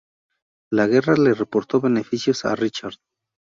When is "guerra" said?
0.87-1.13